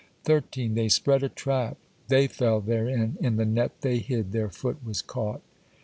13. 0.23 0.73
They 0.73 0.89
spread 0.89 1.21
a 1.21 1.29
trap, 1.29 1.77
they 2.07 2.25
fell 2.25 2.59
therein, 2.59 3.17
in 3.21 3.35
the 3.35 3.45
net 3.45 3.81
they 3.81 3.99
hid 3.99 4.31
their 4.31 4.49
foot 4.49 4.83
was 4.83 4.99
caught. 4.99 5.43